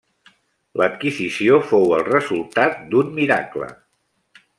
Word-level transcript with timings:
L'adquisició 0.81 1.59
fou 1.71 1.85
el 1.97 2.03
resultat 2.07 2.81
d'un 2.95 3.13
miracle. 3.19 3.69